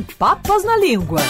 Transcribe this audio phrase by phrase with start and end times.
[0.00, 1.20] Sem papas na língua.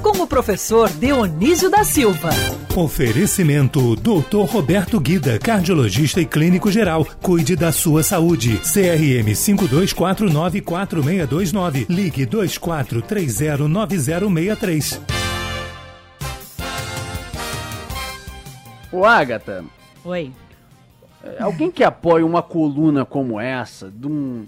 [0.00, 2.30] Com o professor Dionísio da Silva.
[2.74, 4.50] Oferecimento Dr.
[4.50, 7.06] Roberto Guida, cardiologista e clínico geral.
[7.20, 8.58] Cuide da sua saúde.
[8.60, 11.84] CRM 52494629.
[11.90, 15.02] Ligue 24309063.
[18.90, 19.62] Ô, Agatha,
[20.02, 20.32] Oi.
[21.22, 24.46] é, alguém que apoia uma coluna como essa, de um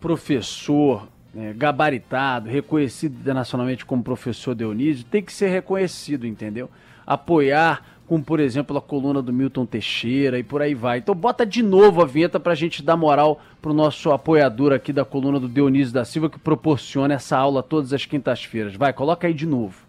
[0.00, 6.70] professor né, gabaritado, reconhecido internacionalmente como professor Dionísio, tem que ser reconhecido, entendeu?
[7.06, 10.98] Apoiar, como por exemplo a coluna do Milton Teixeira e por aí vai.
[10.98, 15.04] Então bota de novo a vinheta pra gente dar moral pro nosso apoiador aqui da
[15.04, 18.74] coluna do Dionísio da Silva, que proporciona essa aula todas as quintas-feiras.
[18.74, 19.84] Vai, coloca aí de novo.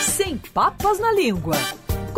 [0.00, 1.54] Sem papas na língua.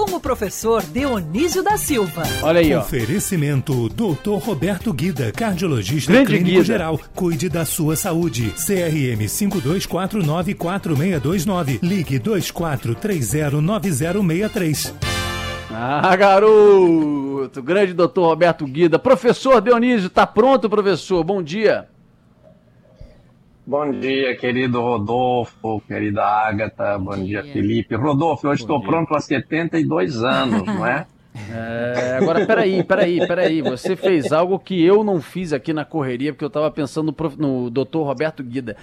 [0.00, 2.22] Com o professor Dionísio da Silva.
[2.42, 2.80] Olha aí, ó.
[2.80, 4.38] Oferecimento Dr.
[4.42, 6.64] Roberto Guida, cardiologista Grande e clínico Guida.
[6.64, 6.98] geral.
[7.14, 8.50] Cuide da sua saúde.
[8.56, 11.80] CRM 52494629.
[11.82, 14.94] Ligue 24309063.
[15.70, 17.60] Ah, garoto!
[17.62, 18.98] Grande doutor Roberto Guida.
[18.98, 21.22] Professor Dionísio, tá pronto, professor?
[21.22, 21.86] Bom dia.
[23.70, 27.94] Bom dia, querido Rodolfo, querida Agatha, bom dia, Felipe.
[27.94, 31.06] Rodolfo, eu estou pronto há 72 anos, não é?
[31.48, 33.62] É, agora, peraí, peraí, peraí.
[33.62, 37.12] Você fez algo que eu não fiz aqui na correria, porque eu tava pensando no,
[37.12, 37.36] prof...
[37.38, 38.76] no doutor Roberto Guida.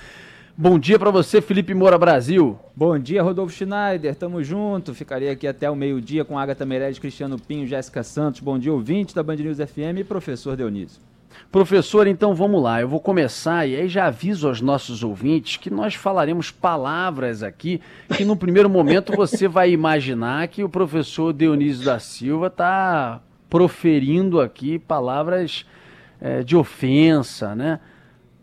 [0.57, 2.57] Bom dia pra você, Felipe Moura Brasil.
[2.73, 4.93] Bom dia, Rodolfo Schneider, tamo junto.
[4.93, 8.39] Ficaria aqui até o meio-dia com Agatha Meirelles, Cristiano Pinho, Jéssica Santos.
[8.39, 11.01] Bom dia, ouvinte da Band News FM e professor Dionísio.
[11.51, 12.81] Professor, então vamos lá.
[12.81, 17.81] Eu vou começar e aí já aviso aos nossos ouvintes que nós falaremos palavras aqui
[18.15, 24.41] que no primeiro momento você vai imaginar que o professor Dionísio da Silva está proferindo
[24.41, 25.65] aqui palavras
[26.19, 27.79] eh, de ofensa, né?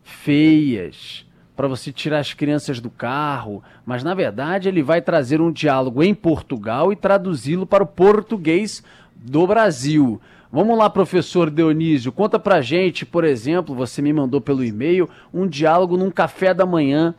[0.03, 5.51] Feias, para você tirar as crianças do carro, mas na verdade ele vai trazer um
[5.51, 8.83] diálogo em Portugal e traduzi-lo para o português
[9.15, 10.21] do Brasil.
[10.51, 15.47] Vamos lá, professor Dionísio, conta pra gente, por exemplo, você me mandou pelo e-mail, um
[15.47, 17.13] diálogo num café da manhã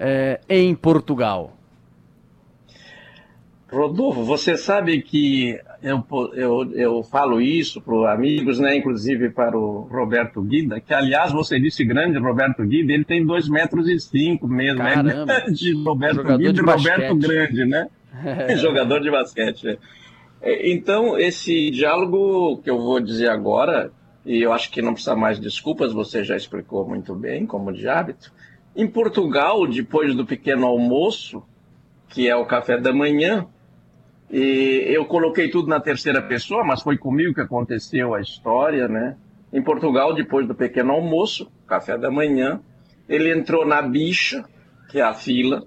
[0.00, 1.56] eh, em Portugal.
[3.72, 9.88] Rodolfo, você sabe que eu, eu, eu falo isso para amigos, né, inclusive para o
[9.90, 14.46] Roberto Guida, que aliás você disse grande Roberto Guida, ele tem 2 metros e cinco
[14.46, 15.24] mesmo, Caramba.
[15.24, 15.40] né?
[15.50, 17.16] De Roberto Jogador Guida de e Roberto.
[17.16, 17.88] Grande, né?
[18.60, 19.68] Jogador de basquete.
[19.68, 19.78] é.
[20.42, 23.92] É, Então, esse diálogo que eu vou dizer agora,
[24.26, 27.88] e eu acho que não precisa mais desculpas, você já explicou muito bem, como de
[27.88, 28.32] hábito.
[28.74, 31.42] Em Portugal, depois do pequeno almoço,
[32.08, 33.46] que é o café da manhã,
[34.30, 39.16] e eu coloquei tudo na terceira pessoa, mas foi comigo que aconteceu a história, né?
[39.52, 42.60] Em Portugal, depois do pequeno almoço, café da manhã,
[43.06, 44.44] ele entrou na bicha,
[44.90, 45.64] que é a fila,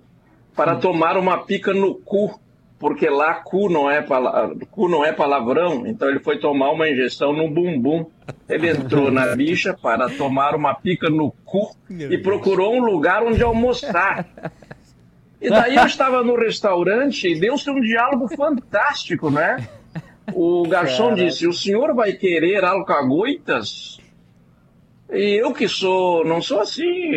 [0.56, 2.40] para tomar uma pica no cu,
[2.78, 6.90] porque lá cu não é, pala- cu não é palavrão, então ele foi tomar uma
[6.90, 8.06] injeção no bumbum.
[8.50, 13.42] Ele entrou na bicha para tomar uma pica no cu e procurou um lugar onde
[13.44, 14.26] almoçar.
[15.42, 19.68] E daí eu estava no restaurante e deu-se um diálogo fantástico, né?
[20.34, 24.00] O garçom disse: O senhor vai querer alcagoitas?
[25.12, 27.12] E eu que sou, não sou assim,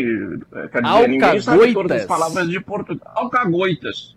[0.71, 3.11] quer dizer, ninguém sabe todas as palavras de Portugal.
[3.17, 4.15] Alcagoitas,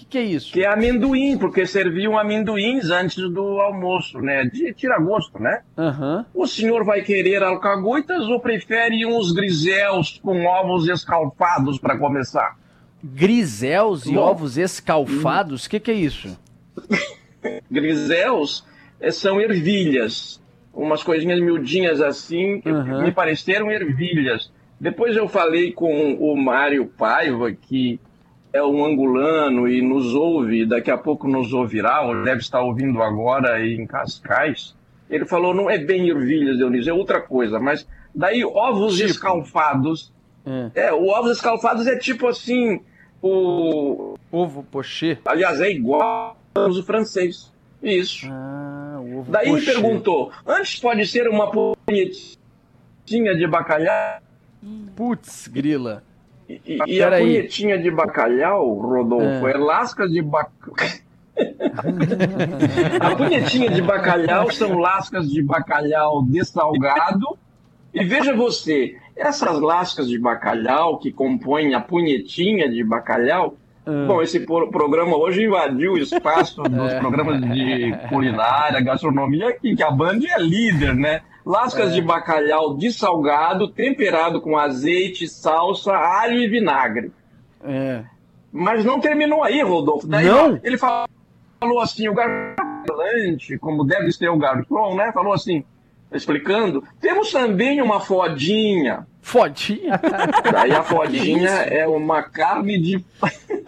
[0.00, 0.52] que, que é isso?
[0.52, 4.44] que é amendoim, porque serviam amendoins antes do almoço, né?
[4.44, 5.60] De tira-gosto, né?
[5.76, 6.24] Aham.
[6.34, 12.56] O senhor vai querer alcagoitas ou prefere uns grisels com ovos escalfados para começar?
[13.02, 14.20] Grisels e Bom.
[14.20, 15.64] ovos escalfados?
[15.66, 16.36] O que, que é isso?
[17.70, 18.64] Grisels
[19.00, 20.40] eh, são ervilhas,
[20.72, 23.02] umas coisinhas miudinhas assim, que Uhum.
[23.04, 24.50] me pareceram ervilhas.
[24.78, 28.00] Depois eu falei com o Mário Paiva, que
[28.52, 33.02] é um angolano e nos ouve, daqui a pouco nos ouvirá, ou deve estar ouvindo
[33.02, 34.74] agora em Cascais.
[35.08, 39.10] Ele falou, não é bem ervilhas, Dionísio, é outra coisa, mas daí ovos Tipo?
[39.10, 40.12] escalfados.
[40.46, 40.86] É.
[40.86, 42.80] É, o ovos escalfados é tipo assim,
[43.22, 44.14] o...
[44.32, 45.18] Ovo pochê.
[45.24, 47.52] aliás, é igual ao francês.
[47.82, 48.26] Isso.
[48.30, 49.72] Ah, ovo Daí ele pochê.
[49.72, 54.20] perguntou: antes pode ser uma punhetinha de bacalhau?
[54.94, 56.02] Putz, grila.
[56.66, 59.52] E, e- a punhetinha de bacalhau, Rodolfo, É.
[59.52, 60.74] é, lascas de bacalhau.
[63.00, 67.38] a punhetinha de bacalhau são lascas de bacalhau dessalgado.
[67.92, 73.56] E veja você, essas lascas de bacalhau que compõem a punhetinha de bacalhau.
[73.86, 74.04] Ah.
[74.06, 76.98] Bom, esse pro- programa hoje invadiu o espaço dos É.
[77.00, 81.22] programas de culinária, gastronomia, que a Band é líder, né?
[81.50, 81.94] Lascas é.
[81.94, 87.10] de bacalhau de salgado, temperado com azeite, salsa, alho e vinagre.
[87.64, 88.04] É.
[88.52, 90.06] Mas não terminou aí, Rodolfo.
[90.06, 90.60] Daí não?
[90.62, 95.10] Ele falou assim, o garçom, como deve ser o garçom, né?
[95.12, 95.64] Falou assim,
[96.12, 99.06] explicando, temos também uma fodinha.
[99.20, 100.00] Fodinha?
[100.52, 103.04] Daí a fodinha é uma carne de...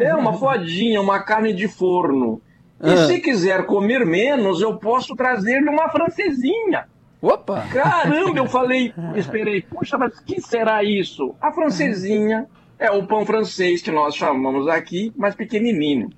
[0.00, 0.04] É.
[0.04, 2.40] é uma fodinha, uma carne de forno.
[2.82, 3.06] E ah.
[3.06, 6.88] se quiser comer menos, eu posso trazer-lhe uma francesinha.
[7.20, 7.66] Opa!
[7.72, 11.34] Caramba, eu falei, esperei, puxa, mas que será isso?
[11.40, 12.46] A francesinha
[12.78, 16.08] é o pão francês que nós chamamos aqui, mas pequenininho.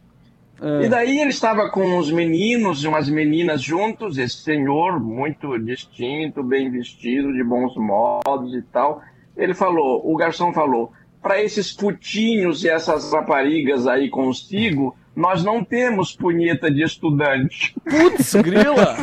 [0.60, 0.84] É.
[0.84, 6.44] E daí ele estava com uns meninos e umas meninas juntos, esse senhor muito distinto,
[6.44, 9.02] bem vestido, de bons modos e tal.
[9.36, 15.62] Ele falou, o garçom falou, para esses putinhos e essas raparigas aí consigo, nós não
[15.62, 17.74] temos punheta de estudante.
[17.84, 18.96] Putz, grila!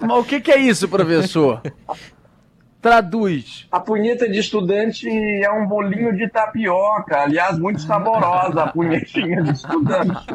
[0.00, 1.60] Mas o que, que é isso, professor?
[2.80, 3.68] Traduz.
[3.70, 7.20] A punheta de estudante é um bolinho de tapioca.
[7.20, 10.26] Aliás, muito saborosa a punhetinha de estudante.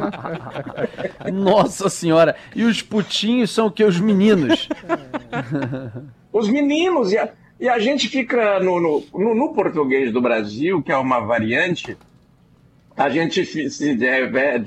[1.33, 2.37] Nossa senhora.
[2.55, 3.83] E os putinhos são o que?
[3.83, 4.69] Os meninos?
[6.31, 7.11] Os meninos.
[7.11, 7.29] E a,
[7.59, 11.97] e a gente fica no, no, no, no português do Brasil, que é uma variante,
[12.97, 13.95] a gente se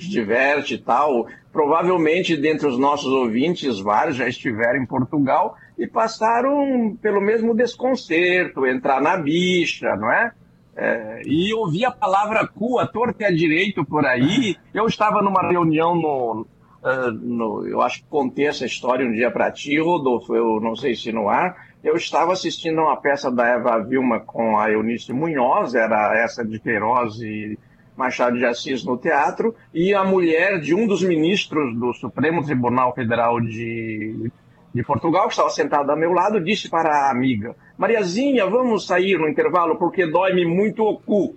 [0.09, 1.27] diverte e tal.
[1.53, 8.65] Provavelmente, dentre os nossos ouvintes, vários já estiveram em Portugal e passaram pelo mesmo desconcerto,
[8.65, 10.33] entrar na bicha, não é?
[10.77, 14.57] é e ouvir a palavra cu a torta e a direito por aí.
[14.73, 16.47] Eu estava numa reunião no,
[16.85, 20.77] uh, no, Eu acho que contei essa história um dia para ti, Rodolfo, eu não
[20.77, 21.69] sei se no ar.
[21.83, 26.61] Eu estava assistindo uma peça da Eva Vilma com a Eunice Munhoz, era essa de
[26.61, 27.59] Queiroz e
[27.97, 32.95] Machado de Assis no teatro, e a mulher de um dos ministros do Supremo Tribunal
[32.95, 34.31] Federal de,
[34.75, 39.19] de Portugal, que estava sentada ao meu lado, disse para a amiga: Mariazinha, vamos sair
[39.19, 41.37] no intervalo porque dói-me muito o cu.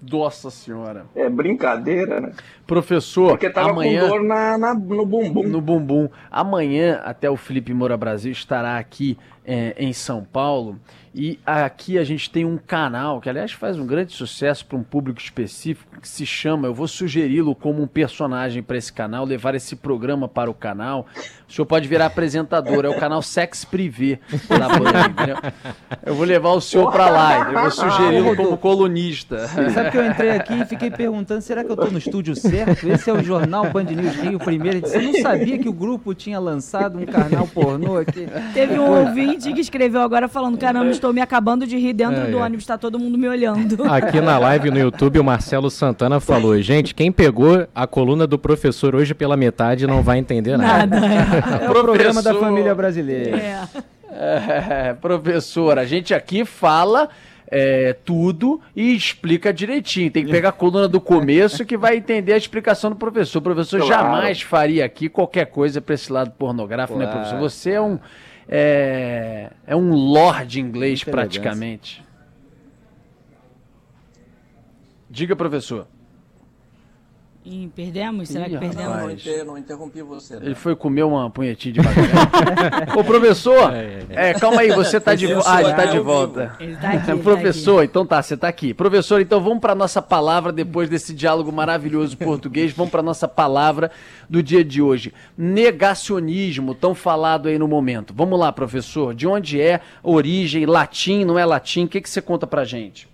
[0.00, 1.06] Nossa senhora.
[1.14, 2.32] É brincadeira, né?
[2.66, 4.02] Professor, Porque tava amanhã...
[4.02, 5.42] com dor na, na, no bumbum.
[5.42, 6.08] No bumbum.
[6.30, 9.18] Amanhã, até o Felipe Moura Brasil estará aqui
[9.48, 10.78] é, em São Paulo
[11.14, 14.84] e aqui a gente tem um canal que, aliás, faz um grande sucesso para um
[14.84, 16.68] público específico que se chama.
[16.68, 21.06] Eu vou sugeri-lo como um personagem para esse canal, levar esse programa para o canal.
[21.48, 25.50] O senhor pode virar apresentador, é o canal Sex Privé da Band.
[26.04, 29.48] Eu vou levar o senhor para lá, eu vou sugeri-lo como colunista.
[29.48, 32.88] Sabe que eu entrei aqui e fiquei perguntando: será que eu estou no estúdio certo?
[32.88, 34.80] Esse é o jornal Band News Rio primeiro.
[34.80, 38.28] Você não sabia que o grupo tinha lançado um canal pornô aqui?
[38.54, 42.30] Teve um ouvinte que escreveu agora falando: caramba, estou me acabando de rir dentro é,
[42.30, 42.42] do é.
[42.42, 43.84] ônibus, está todo mundo me olhando.
[43.90, 48.38] Aqui na live no YouTube, o Marcelo Santana falou: gente, quem pegou a coluna do
[48.38, 51.00] professor hoje pela metade não vai entender nada.
[51.00, 51.64] nada é.
[51.66, 53.36] é o programa da família brasileira.
[53.36, 53.68] É.
[54.10, 57.08] É, professor, a gente aqui fala
[57.50, 60.10] é, tudo e explica direitinho.
[60.10, 63.38] Tem que pegar a coluna do começo que vai entender a explicação do professor.
[63.38, 63.92] O professor claro.
[63.92, 67.14] jamais faria aqui qualquer coisa para esse lado pornográfico, claro.
[67.14, 67.40] né, professor?
[67.40, 67.98] Você é um
[68.48, 72.02] é, é um lord inglês praticamente.
[75.10, 75.86] Diga, professor.
[77.50, 78.28] E perdemos?
[78.28, 78.94] Será Ih, que perdemos?
[78.94, 79.24] Rapaz.
[79.24, 80.36] Não, não interrompi você.
[80.36, 82.98] Ele foi comer uma punhetinha de bacalhau.
[83.00, 85.50] Ô, professor, é, é, é, calma aí, você tá de volta.
[85.50, 86.56] Ah, ele tá de volta.
[86.60, 87.90] Ele tá aqui, professor, tá aqui.
[87.90, 88.74] então tá, você tá aqui.
[88.74, 93.90] Professor, então vamos para nossa palavra, depois desse diálogo maravilhoso português, vamos para nossa palavra
[94.28, 95.14] do dia de hoje.
[95.36, 98.12] Negacionismo, tão falado aí no momento.
[98.14, 101.84] Vamos lá, professor, de onde é origem, latim, não é latim?
[101.84, 103.08] O que, que você conta pra gente?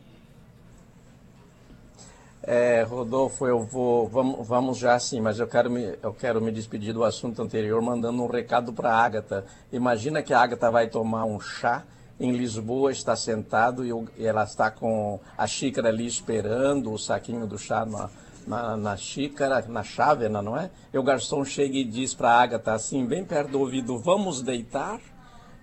[2.47, 6.53] É, Rodolfo, eu vou, vamos, vamos já sim, mas eu quero, me, eu quero me
[6.53, 9.47] despedir do assunto anterior mandando um recado para a Agatha.
[9.73, 11.85] Imagina que a Agatha vai tomar um chá
[12.21, 16.99] em Lisboa, está sentado e, eu, e ela está com a xícara ali esperando, o
[16.99, 18.11] saquinho do chá na,
[18.47, 20.71] na, na xícara, na chávena, não é?
[20.93, 24.43] E o garçom chega e diz para a Agatha assim, bem perto do ouvido, vamos
[24.43, 25.01] deitar?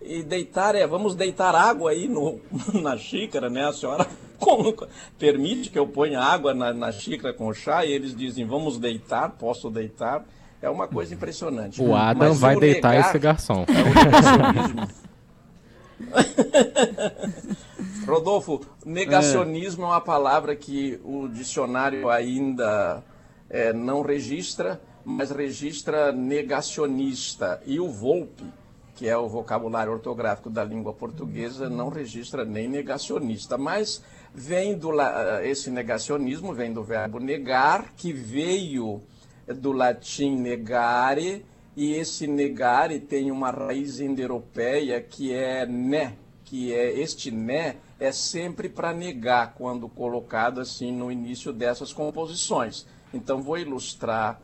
[0.01, 2.41] E deitar é, vamos deitar água aí no,
[2.81, 3.67] na xícara, né?
[3.67, 4.07] A senhora
[4.41, 4.75] como,
[5.17, 9.29] permite que eu ponha água na, na xícara com chá e eles dizem, vamos deitar,
[9.29, 10.25] posso deitar.
[10.61, 11.81] É uma coisa impressionante.
[11.81, 13.65] O Adam Mas vai deitar negar, esse garçom.
[13.67, 15.01] É
[18.05, 19.85] Rodolfo, negacionismo é.
[19.85, 23.03] é uma palavra que o dicionário ainda
[23.49, 27.61] é, não registra, mas registra negacionista.
[27.65, 28.45] E o Volpe,
[28.95, 34.91] que é o vocabulário ortográfico da língua portuguesa, não registra nem negacionista, mas vem do
[35.43, 39.01] esse negacionismo vem do verbo negar, que veio
[39.47, 41.45] do latim negare
[41.75, 46.13] e esse negare tem uma raiz indo-europeia que é né,
[46.45, 52.85] que é este né é sempre para negar quando colocado assim no início dessas composições.
[53.13, 54.41] Então vou ilustrar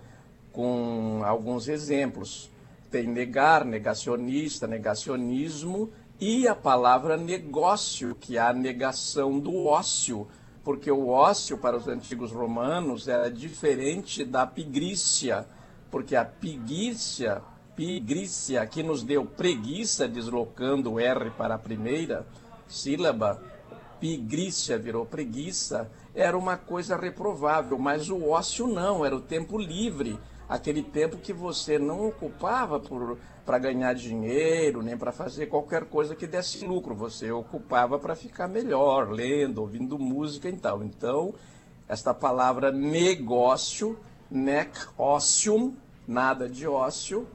[0.51, 2.49] com alguns exemplos.
[2.91, 5.89] Tem negar, negacionista, negacionismo
[6.19, 10.27] e a palavra negócio, que é a negação do ócio,
[10.63, 15.45] porque o ócio para os antigos romanos era diferente da pigrícia,
[15.91, 17.41] porque a pigrícia,
[17.75, 22.25] pigrícia que nos deu preguiça deslocando o R para a primeira,
[22.67, 23.39] sílaba,
[23.99, 30.19] pigrícia virou preguiça, era uma coisa reprovável, mas o ócio não, era o tempo livre,
[30.47, 32.81] aquele tempo que você não ocupava
[33.45, 38.47] para ganhar dinheiro, nem para fazer qualquer coisa que desse lucro, você ocupava para ficar
[38.47, 40.83] melhor, lendo, ouvindo música e tal.
[40.83, 41.33] Então,
[41.87, 43.97] esta palavra negócio,
[44.29, 45.73] nec ocium,
[46.07, 47.27] nada de ócio,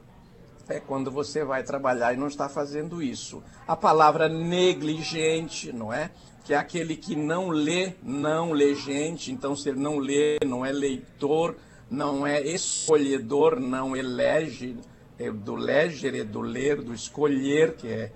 [0.69, 3.42] é quando você vai trabalhar e não está fazendo isso.
[3.66, 6.11] A palavra negligente, não é?
[6.45, 9.31] Que é aquele que não lê, não lê gente.
[9.31, 11.57] Então, se ele não lê, não é leitor,
[11.92, 14.76] não é escolhedor, não elege.
[15.18, 18.12] É do leger, é do ler, do escolher, que é,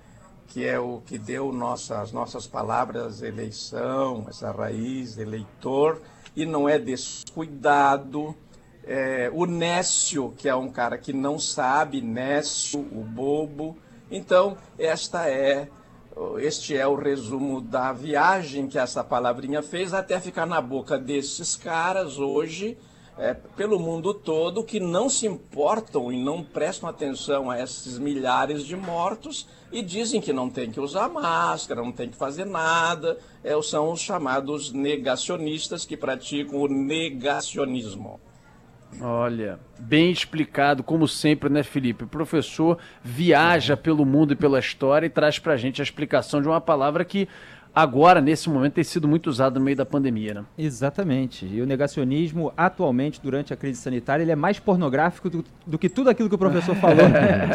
[0.47, 6.01] que é o que deu nossa, as nossas palavras eleição, essa raiz, eleitor.
[6.35, 8.35] E não é descuidado,
[8.83, 13.77] é, o Nécio, que é um cara que não sabe, Nécio, o bobo.
[14.09, 15.67] Então, esta é,
[16.39, 21.55] este é o resumo da viagem que essa palavrinha fez até ficar na boca desses
[21.55, 22.75] caras hoje,
[23.17, 28.63] é, pelo mundo todo, que não se importam e não prestam atenção a esses milhares
[28.63, 33.17] de mortos e dizem que não tem que usar máscara, não tem que fazer nada.
[33.43, 38.19] É, são os chamados negacionistas que praticam o negacionismo.
[39.01, 42.05] Olha, bem explicado, como sempre, né, Felipe?
[42.05, 46.47] O professor viaja pelo mundo e pela história e traz pra gente a explicação de
[46.47, 47.27] uma palavra que
[47.77, 50.43] agora, nesse momento, tem sido muito usado no meio da pandemia, né?
[50.57, 51.45] Exatamente.
[51.45, 55.87] E o negacionismo, atualmente, durante a crise sanitária, ele é mais pornográfico do, do que
[55.87, 56.97] tudo aquilo que o professor falou.
[57.07, 57.49] Né?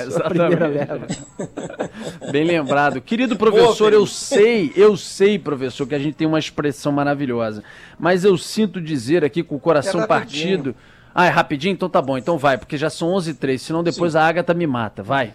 [0.00, 1.22] Exatamente.
[2.30, 3.00] Bem lembrado.
[3.00, 7.62] Querido professor, eu sei, eu sei, professor, que a gente tem uma expressão maravilhosa,
[7.98, 10.74] mas eu sinto dizer aqui com o coração é partido...
[11.14, 11.72] Ah, é rapidinho?
[11.72, 14.18] Então tá bom, então vai, porque já são 11 h 03 senão depois Sim.
[14.18, 15.02] a Agatha me mata.
[15.02, 15.32] Vai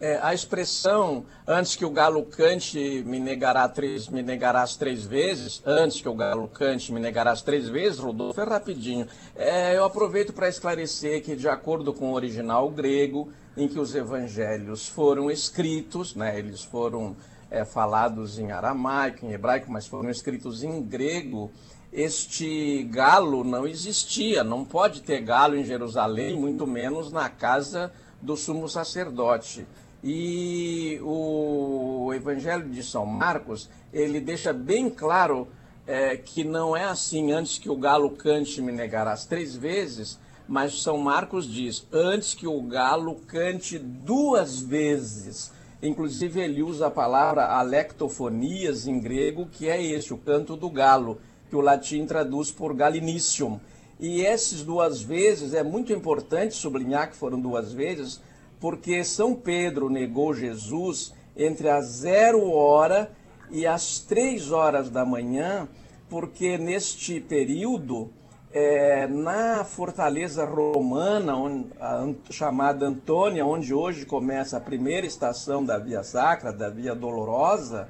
[0.00, 5.62] é, a expressão antes que o galo cante me negará três, me negarás três vezes,
[5.64, 9.06] antes que o galo cante me negarás três vezes, Rodolfo, é rapidinho.
[9.34, 13.94] É, eu aproveito para esclarecer que, de acordo com o original grego, em que os
[13.94, 17.16] evangelhos foram escritos, né, eles foram
[17.50, 21.50] é, falados em aramaico, em hebraico, mas foram escritos em grego,
[21.90, 28.36] este galo não existia, não pode ter galo em Jerusalém, muito menos na casa do
[28.36, 29.66] sumo sacerdote.
[30.08, 35.48] E o Evangelho de São Marcos, ele deixa bem claro
[35.84, 40.80] é, que não é assim, antes que o galo cante me negarás três vezes, mas
[40.80, 45.50] São Marcos diz, antes que o galo cante duas vezes.
[45.82, 51.20] Inclusive ele usa a palavra alectofonias em grego, que é este, o canto do galo,
[51.50, 53.58] que o latim traduz por galinicium.
[53.98, 58.20] E essas duas vezes, é muito importante sublinhar que foram duas vezes,
[58.60, 63.10] porque São Pedro negou Jesus entre as zero hora
[63.50, 65.68] e as três horas da manhã,
[66.08, 68.10] porque neste período,
[68.52, 75.78] é, na fortaleza romana, onde, a, chamada Antônia, onde hoje começa a primeira estação da
[75.78, 77.88] Via Sacra, da Via Dolorosa,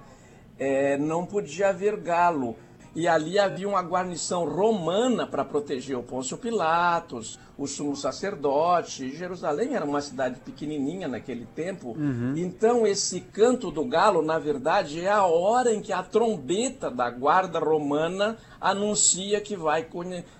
[0.58, 2.56] é, não podia haver galo
[2.97, 9.15] e ali havia uma guarnição romana para proteger o Pôncio Pilatos, o sumo sacerdote.
[9.15, 11.91] Jerusalém era uma cidade pequenininha naquele tempo.
[11.91, 12.33] Uhum.
[12.35, 17.11] Então, esse canto do galo, na verdade, é a hora em que a trombeta da
[17.11, 19.87] guarda romana anuncia que vai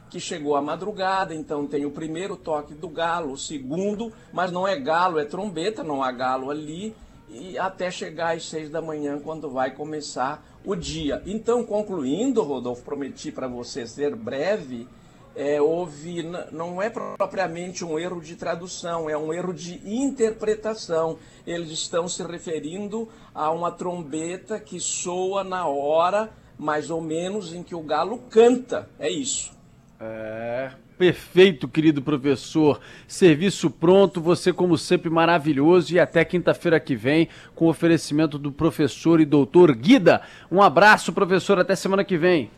[0.09, 1.35] que chegou a madrugada.
[1.35, 5.85] Então, tem o primeiro toque do galo, o segundo, mas não é galo, é trombeta,
[5.85, 6.97] não há galo ali.
[7.29, 11.23] E até chegar às seis da manhã, quando vai começar o dia.
[11.25, 14.89] Então, concluindo, Rodolfo, prometi para você ser breve,
[15.37, 21.19] é, houve, não é propriamente um erro de tradução, é um erro de interpretação.
[21.47, 27.63] Eles estão se referindo a uma trombeta que soa na hora, mais ou menos, em
[27.63, 28.89] que o galo canta.
[28.99, 29.53] É isso.
[30.01, 32.81] É, Perfeito, querido professor.
[33.07, 39.21] Serviço pronto, você como sempre maravilhoso e até quinta-feira que vem com oferecimento do professor
[39.21, 40.23] e doutor Guida.
[40.51, 42.51] Um abraço, professor, até semana que vem.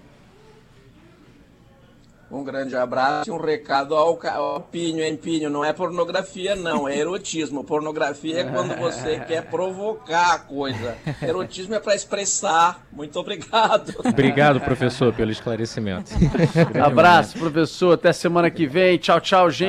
[2.30, 5.48] Um grande abraço e um recado ao, ao Pinho, hein, Pinho?
[5.48, 7.64] Não é pornografia, não, é erotismo.
[7.64, 10.96] Pornografia é quando você quer provocar a coisa.
[11.22, 12.86] Erotismo é para expressar.
[12.92, 13.94] Muito obrigado.
[14.04, 16.12] Obrigado, professor, pelo esclarecimento.
[16.82, 17.94] Abraço, professor.
[17.94, 18.98] Até semana que vem.
[18.98, 19.66] Tchau, tchau, gente.